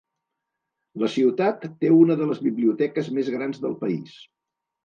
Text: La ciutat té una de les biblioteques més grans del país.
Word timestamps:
La 1.03 1.09
ciutat 1.15 1.67
té 1.85 1.93
una 1.97 2.17
de 2.23 2.31
les 2.31 2.41
biblioteques 2.47 3.15
més 3.19 3.33
grans 3.37 3.63
del 3.67 3.81
país. 3.85 4.21